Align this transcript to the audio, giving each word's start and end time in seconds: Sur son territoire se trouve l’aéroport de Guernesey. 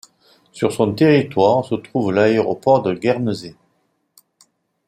Sur 0.51 0.71
son 0.71 0.95
territoire 0.95 1.63
se 1.63 1.75
trouve 1.75 2.11
l’aéroport 2.11 2.81
de 2.81 2.95
Guernesey. 2.95 3.53